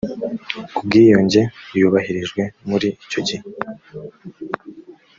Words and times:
ubwiyunge 0.77 1.41
yubahirijwe 1.79 2.41
muri 2.69 2.87
icyo 3.05 3.19
gihe 3.27 3.43